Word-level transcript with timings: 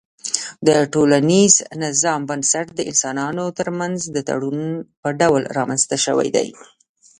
د 0.67 0.69
ټولنيز 0.93 1.53
نظام 1.83 2.21
بنسټ 2.29 2.67
د 2.73 2.79
انسانانو 2.91 3.45
ترمنځ 3.59 3.97
د 4.15 4.17
تړون 4.29 4.59
په 5.01 5.09
ډول 5.19 5.43
رامنځته 5.57 5.95
سوی 6.05 6.27
دی 6.35 6.47